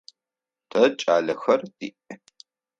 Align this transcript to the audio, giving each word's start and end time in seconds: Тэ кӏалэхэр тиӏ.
Тэ 0.69 0.81
кӏалэхэр 0.99 1.61
тиӏ. 1.77 1.99